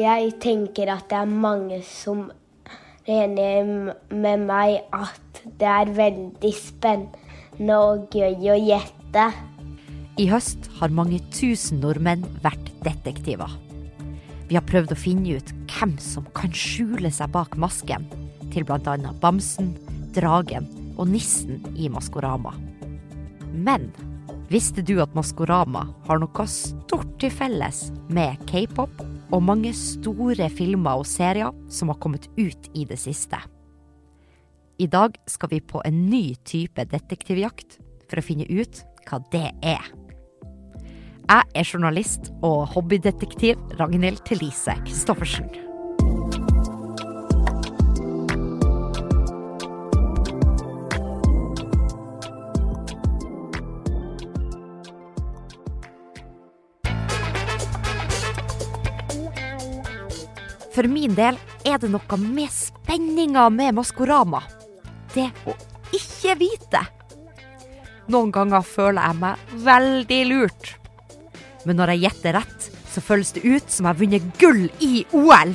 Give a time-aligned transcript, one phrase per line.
[0.00, 6.52] jeg tenker at det er mange som er enig med meg at det er veldig
[6.56, 9.30] spennende og gøy å gjette.
[10.20, 13.50] I høst har mange tusen nordmenn vært detektiver.
[14.50, 18.08] Vi har prøvd å finne ut hvem som kan skjule seg bak masken
[18.50, 18.96] til bl.a.
[19.22, 19.76] bamsen,
[20.16, 20.66] dragen
[20.98, 22.56] og nissen i Maskorama.
[23.54, 23.88] Men
[24.50, 31.00] visste du at Maskorama har noe stort til felles med k-pop og mange store filmer
[31.00, 33.38] og serier som har kommet ut i det siste?
[34.80, 39.48] I dag skal vi på en ny type detektivjakt for å finne ut hva det
[39.62, 39.90] er.
[41.30, 45.69] Jeg er journalist og hobbydetektiv Ragnhild Thelise Christoffersen.
[60.80, 61.36] For min del
[61.68, 64.38] er det noe med spenninga med Maskorama.
[65.12, 65.52] Det å
[65.92, 66.80] ikke vite.
[68.08, 70.70] Noen ganger føler jeg meg veldig lurt.
[71.68, 75.04] Men når jeg gjetter rett, så føles det ut som jeg har vunnet gull i
[75.18, 75.52] OL.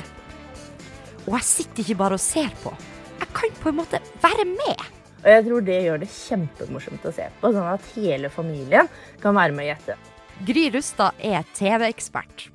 [1.24, 2.76] Og jeg sitter ikke bare og ser på.
[3.24, 4.86] Jeg kan på en måte være med.
[5.24, 8.94] Og jeg tror det gjør det kjempemorsomt å se på, sånn at hele familien
[9.26, 9.98] kan være med å gjette.
[10.46, 12.52] Gry Rustad er TV-ekspert.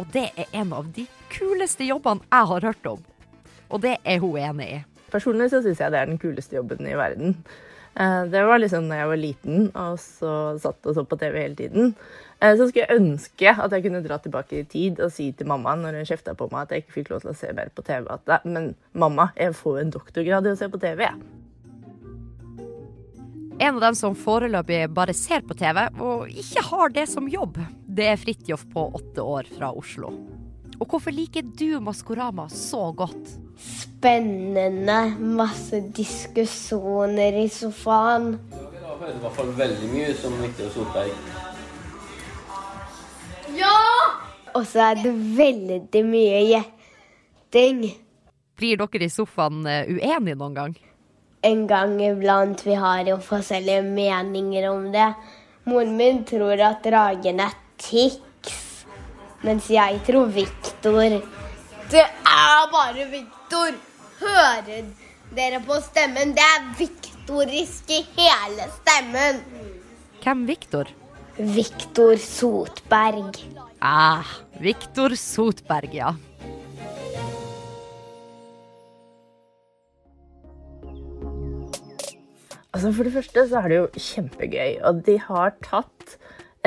[0.00, 1.04] Og det er en av de
[1.36, 3.06] kuleste jobbene jeg har hørt om.
[3.70, 4.82] Og det er hun enig i.
[5.12, 7.36] Personlig så syns jeg det er den kuleste jobben i verden.
[7.96, 11.38] Eh, Det var liksom da jeg var liten og så satt og så på TV
[11.40, 11.94] hele tiden.
[12.40, 15.46] Eh, Så skulle jeg ønske at jeg kunne dra tilbake i tid og si til
[15.46, 17.70] mamma når hun kjefta på meg at jeg ikke fikk lov til å se mer
[17.74, 20.98] på TV, at "Nei, men mamma, jeg får en doktorgrad i å se på TV.
[20.98, 21.14] jeg."
[23.58, 27.56] En av dem som foreløpig bare ser på TV og ikke har det som jobb,
[27.88, 30.12] det er Fridtjof på åtte år fra Oslo.
[30.76, 33.32] Og hvorfor liker du Maskorama så godt?
[33.56, 38.36] Spennende, masse diskusjoner i sofaen.
[38.52, 41.36] Det var i hvert fall veldig mye som Viktor Solberg.
[44.56, 47.82] Og så er det veldig mye gjetting.
[48.56, 50.76] Blir dere i sofaen eh, uenige noen gang?
[51.44, 52.62] En gang iblant.
[52.64, 55.10] Vi har jo forskjellige meninger om det.
[55.68, 58.16] Moren min tror at dragen er Tix,
[59.44, 61.18] mens jeg tror Viktor.
[61.90, 63.76] Det er bare Viktor!
[64.16, 64.86] Hører
[65.36, 66.32] dere på stemmen?
[66.36, 69.42] Det er viktorisk i hele stemmen.
[70.24, 70.88] Hvem Viktor?
[71.36, 73.36] Viktor Sotberg.
[73.84, 74.24] Ah,
[74.60, 76.14] Viktor Sotberg, ja.
[82.72, 84.72] Altså For det første så er det jo kjempegøy.
[84.88, 86.16] Og de har tatt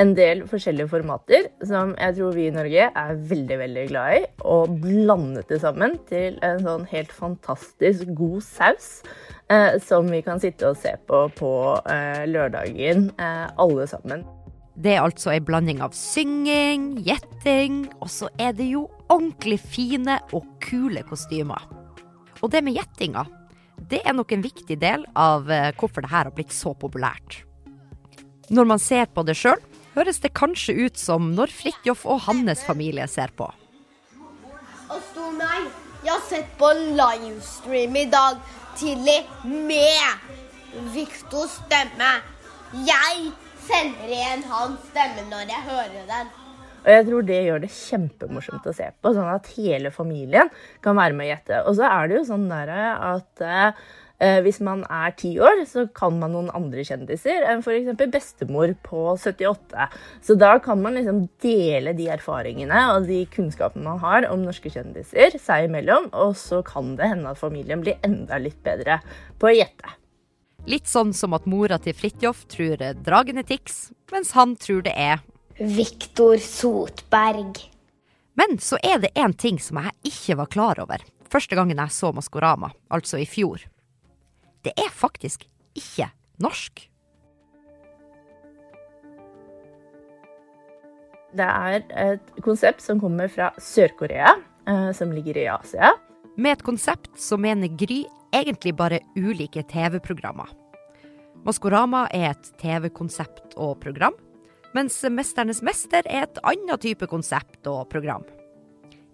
[0.00, 4.22] en del forskjellige formater som jeg tror vi i Norge er veldig veldig glad i,
[4.48, 8.90] og blandet det sammen til en sånn helt fantastisk god saus
[9.52, 11.52] eh, som vi kan sitte og se på på
[11.92, 14.24] eh, lørdagen, eh, alle sammen.
[14.80, 20.16] Det er altså ei blanding av synging, gjetting, og så er det jo ordentlig fine
[20.32, 21.66] og kule kostymer.
[22.40, 23.26] Og det med gjettinga,
[23.90, 27.42] det er nok en viktig del av eh, hvorfor det her har blitt så populært.
[28.50, 29.60] Når man ser på det sjøl,
[30.00, 33.50] høres det kanskje ut som når Fridtjof og hans familie ser på.
[34.90, 35.68] Og stor meg,
[36.00, 38.40] jeg har sett på livestream i dag
[38.80, 42.12] tidlig med Viktors stemme.
[42.86, 43.30] Jeg
[43.66, 46.36] sender igjen hans stemme når jeg hører den.
[46.80, 50.48] Og jeg tror det gjør det kjempemorsomt å se på, sånn at hele familien
[50.80, 51.58] kan være med og gjette.
[51.68, 53.82] Og så er det jo sånn der at eh,
[54.44, 57.88] hvis man er ti år, så kan man noen andre kjendiser enn f.eks.
[58.12, 59.86] bestemor på 78.
[60.24, 64.72] Så da kan man liksom dele de erfaringene og de kunnskapene man har om norske
[64.72, 69.00] kjendiser seg imellom, og så kan det hende at familien blir enda litt bedre
[69.40, 69.96] på å gjette.
[70.68, 74.92] Litt sånn som at mora til Fridtjof tror dragen er Tix, mens han tror det
[74.92, 75.24] er
[75.56, 77.62] Viktor Sotberg.
[78.36, 81.00] Men så er det én ting som jeg ikke var klar over
[81.30, 83.62] første gangen jeg så Maskorama, altså i fjor.
[84.64, 85.46] Det er faktisk
[85.78, 86.10] ikke
[86.40, 86.86] norsk.
[91.30, 94.34] Det er et konsept som kommer fra Sør-Korea,
[94.66, 95.92] eh, som ligger i Asia.
[96.36, 98.02] Med et konsept så mener Gry
[98.34, 100.50] egentlig bare ulike TV-programmer.
[101.46, 104.16] Maskorama er et TV-konsept og program,
[104.74, 108.26] mens Mesternes mester er et annet type konsept og program.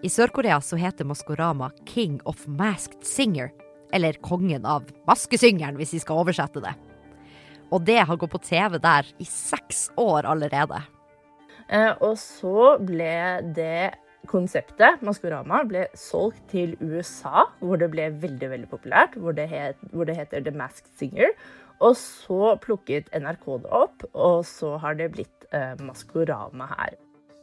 [0.03, 3.53] I Sør-Korea så heter Maskorama King of Masked Singer,
[3.95, 6.75] eller Kongen av maskesyngeren, hvis vi skal oversette det.
[7.75, 10.83] Og det har gått på TV der i seks år allerede.
[11.69, 13.95] Eh, Og så ble det
[14.31, 19.79] konseptet Maskorama ble solgt til USA, hvor det ble veldig veldig populært, hvor det, het,
[19.93, 21.35] hvor det heter The Masked Singer.
[21.85, 26.97] Og så plukket NRK det opp, og så har det blitt eh, Maskorama her.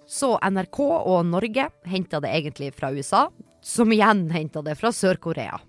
[0.09, 3.27] Så NRK og Norge henta det egentlig fra USA,
[3.63, 5.59] som igjen henta det fra Sør-Korea.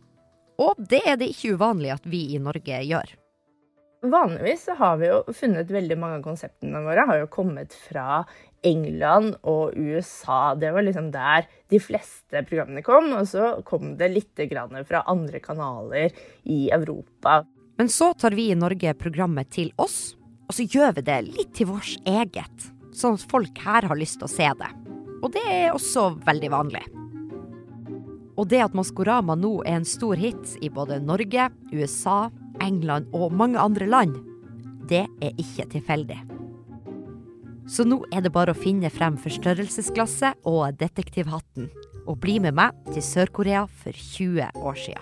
[0.63, 3.15] Og det er det ikke uvanlig at vi i Norge gjør.
[4.05, 8.21] Vanligvis har vi jo funnet veldig mange av konseptene våre har jo kommet fra
[8.65, 10.55] England og USA.
[10.61, 13.11] Det var liksom der de fleste programmene kom.
[13.17, 14.45] Og så kom det litt
[14.89, 16.13] fra andre kanaler
[16.45, 17.43] i Europa.
[17.79, 20.15] Men så tar vi i Norge programmet til oss,
[20.47, 22.69] og så gjør vi det litt til vårt eget.
[22.95, 24.71] Sånn at folk her har lyst til å se det.
[25.25, 26.85] Og det er også veldig vanlig.
[28.35, 32.31] Og det at Maskorama nå er en stor hit i både Norge, USA,
[32.63, 34.17] England og mange andre land,
[34.91, 36.19] det er ikke tilfeldig.
[37.71, 41.71] Så nå er det bare å finne frem forstørrelsesglasset og detektivhatten
[42.05, 45.01] og bli med meg til Sør-Korea for 20 år sia.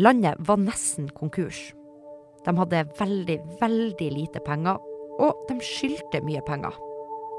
[0.00, 1.58] Landet var nesten konkurs.
[2.44, 4.80] De hadde veldig, veldig lite penger,
[5.20, 6.76] og de skyldte mye penger.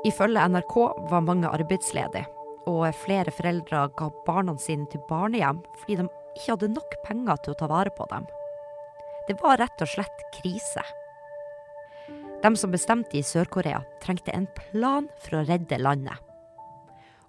[0.06, 0.76] Ifølge NRK
[1.10, 2.28] var mange arbeidsledige,
[2.70, 6.06] og flere foreldre ga barna sine til barnehjem fordi de
[6.38, 8.28] ikke hadde nok penger til å ta vare på dem.
[9.28, 10.84] Det var rett og slett krise.
[12.44, 16.22] De som bestemte i Sør-Korea, trengte en plan for å redde landet.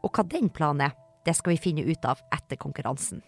[0.05, 0.95] Og hva den planen er,
[1.25, 3.25] det skal vi finne ut av etter konkurransen.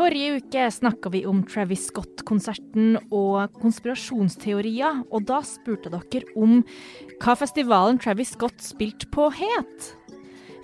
[0.00, 6.62] Forrige uke snakka vi om Travis Scott-konserten og konspirasjonsteorier, og da spurte dere om
[7.20, 9.90] hva festivalen Travis Scott spilte på het.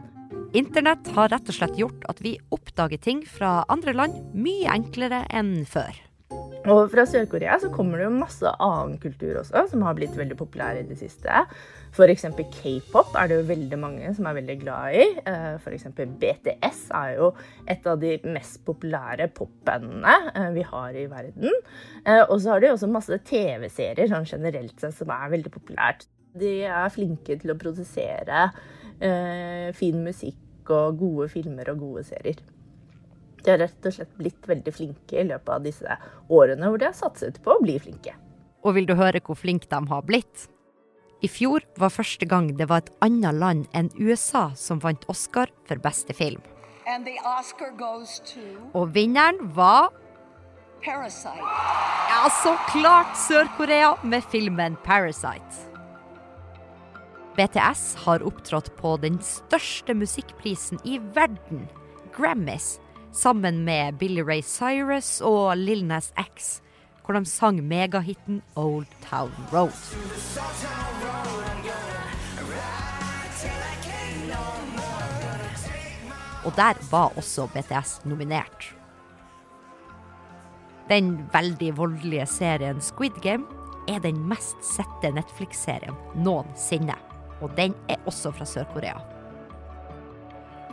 [0.54, 5.24] Internett har rett og slett gjort at vi oppdager ting fra andre land mye enklere
[5.34, 5.94] enn før.
[6.64, 10.36] Og fra Sør-Korea så kommer det jo masse annen kultur også, som har blitt veldig
[10.38, 11.42] populær i det siste.
[11.92, 12.24] F.eks.
[12.54, 15.04] k-pop er det jo veldig mange som er veldig glad i.
[15.28, 15.84] Eh, F.eks.
[16.22, 17.28] BTS er jo
[17.70, 21.52] et av de mest populære popbandene eh, vi har i verden.
[22.00, 26.08] Eh, og så har de også masse TV-serier sånn generelt sett som er veldig populært.
[26.34, 28.48] De er flinke til å produsere
[29.74, 32.38] fin musikk og gode filmer og gode serier.
[33.44, 35.98] De har rett og slett blitt veldig flinke i løpet av disse
[36.32, 38.14] årene hvor de har satset på å bli flinke.
[38.64, 40.48] Og vil du høre hvor flinke de har blitt?
[41.24, 45.52] I fjor var første gang det var et annet land enn USA som vant Oscar
[45.68, 46.40] for beste film.
[48.72, 49.92] Og vinneren var
[50.84, 51.40] Parasite.
[52.10, 55.70] Ja, så klart Sør-Korea med filmen 'Parasite'.
[57.36, 61.64] BTS har opptrådt på den største musikkprisen i verden,
[62.12, 62.78] Grammys,
[63.14, 66.60] sammen med Billy Ray Cyrus og Lil Nas X,
[67.04, 69.74] hvor de sang megahiten Old Town Road.
[76.44, 78.74] Og der var også BTS nominert.
[80.90, 83.46] Den veldig voldelige serien Squid Game
[83.88, 86.96] er den mest sette Netflix-serien noensinne.
[87.40, 88.98] Og den er også fra Sør-Korea.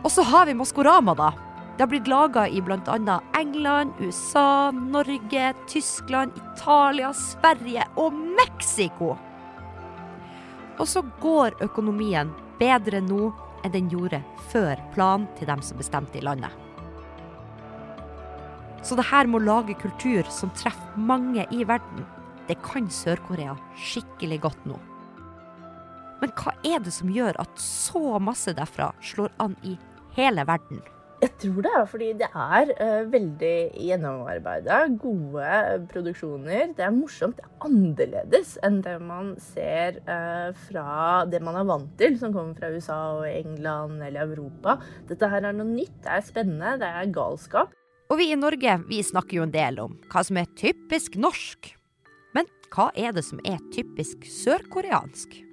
[0.02, 1.30] Og så har vi Maskorama, da
[1.76, 3.20] Det har blitt laga i bl.a.
[3.38, 9.16] England, USA, Norge, Tyskland, Italia, Sverige og Mexico.
[10.78, 13.30] Og så går økonomien bedre nå
[13.62, 14.20] enn den gjorde
[14.52, 16.52] før planen til dem som bestemte i landet.
[18.82, 22.04] Så det her med å lage kultur som treffer mange i verden,
[22.48, 24.78] det kan Sør-Korea skikkelig godt nå.
[26.20, 29.78] Men hva er det som gjør at så masse derfra slår an i
[30.18, 30.82] hele verden?
[31.22, 35.50] Jeg tror det fordi det er uh, veldig gjennomarbeida, gode
[35.92, 36.72] produksjoner.
[36.74, 37.38] Det er morsomt.
[37.38, 42.34] Det er annerledes enn det man ser uh, fra det man er vant til, som
[42.34, 44.80] kommer fra USA og England eller Europa.
[45.06, 47.78] Dette her er noe nytt, det er spennende, det er galskap.
[48.10, 51.70] Og vi i Norge vi snakker jo en del om hva som er typisk norsk.
[52.34, 55.51] Men hva er det som er typisk sørkoreansk?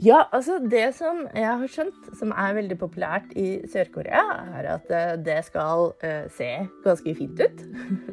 [0.00, 4.22] Ja, altså det som jeg har skjønt, som er veldig populært i Sør-Korea,
[4.56, 6.48] er at eh, det skal uh, se
[6.86, 7.60] ganske fint ut.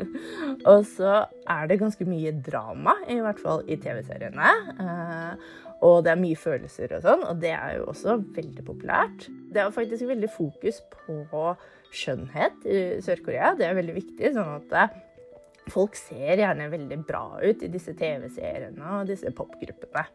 [0.74, 1.14] og så
[1.48, 4.52] er det ganske mye drama, i hvert fall i TV-seriene.
[4.82, 9.30] Uh, og det er mye følelser og sånn, og det er jo også veldig populært.
[9.56, 11.48] Det er faktisk veldig fokus på
[11.96, 13.56] skjønnhet i Sør-Korea.
[13.56, 15.04] Det er veldig viktig, sånn at
[15.72, 20.10] folk ser gjerne veldig bra ut i disse TV-seriene og disse popgruppene.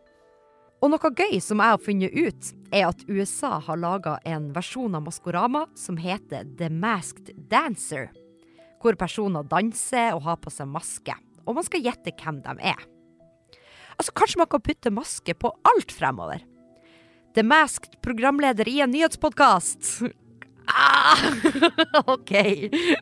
[0.83, 4.97] Og noe gøy som jeg har funnet ut, er at USA har laga en versjon
[4.99, 8.09] av Maskorama som heter The Masked Dancer.
[8.83, 11.15] Hvor personer danser og har på seg maske.
[11.47, 12.81] Og man skal gjette hvem de er.
[13.95, 16.43] Altså, Kanskje man kan putte maske på alt fremover?
[17.39, 19.93] The Masked programleder i en nyhetspodkast.
[20.67, 21.23] Ah,
[22.17, 22.35] OK.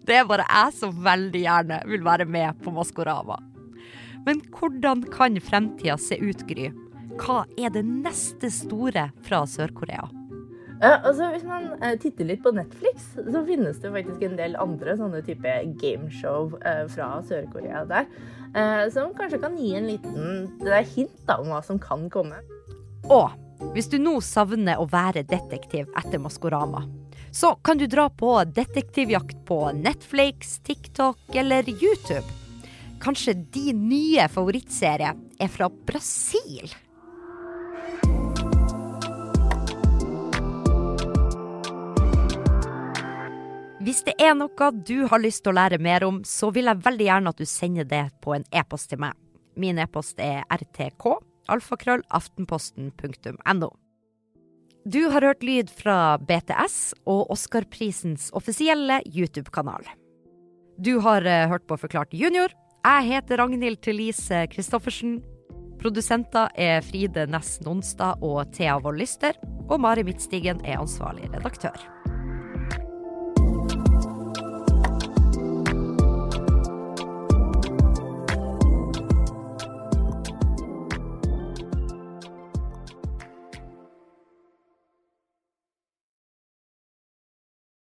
[0.05, 3.41] Det er bare jeg som veldig gjerne vil være med på Maskorama.
[4.29, 6.69] Men hvordan kan fremtida se ut, Gry?
[7.21, 10.09] Hva er det neste store fra Sør-Korea?
[10.81, 14.57] Ja, altså Hvis man uh, titter litt på Netflix, så finnes det faktisk en del
[14.57, 18.09] andre sånne type gameshow uh, fra Sør-Korea der.
[18.57, 20.49] Uh, som kanskje kan gi en liten
[20.95, 22.41] hint da, om hva som kan komme.
[23.13, 23.29] Og
[23.75, 26.87] hvis du nå savner å være detektiv etter Maskorama,
[27.31, 32.25] så kan du dra på detektivjakt på Netflix, TikTok eller YouTube.
[33.01, 36.73] Kanskje din nye favorittserie er fra Brasil?
[43.91, 46.79] Hvis det er noe du har lyst til å lære mer om, så vil jeg
[46.85, 49.17] veldig gjerne at du sender det på en e-post til meg.
[49.59, 51.17] Min e-post er rtk,
[51.51, 52.05] alfakrøll,
[54.87, 59.83] Du har hørt lyd fra BTS og Oscarprisens offisielle YouTube-kanal.
[60.79, 62.55] Du har uh, hørt på Forklart junior.
[62.85, 65.19] Jeg heter Ragnhild Thelise Christoffersen.
[65.83, 69.35] Produsenter er Fride Næss Nonstad og Thea Wold Lyster.
[69.69, 72.00] Og Mari Midtstigen er ansvarlig redaktør.